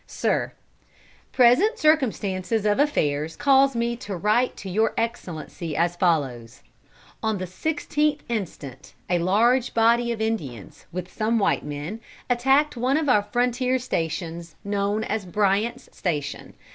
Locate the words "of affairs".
2.65-3.35